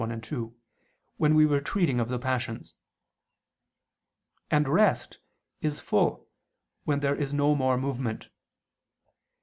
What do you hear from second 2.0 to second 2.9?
the passions: